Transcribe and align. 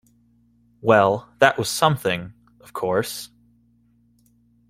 Well, 0.81 1.31
that 1.37 1.59
was 1.59 1.69
something, 1.69 2.33
of 2.61 2.73
course. 2.73 3.29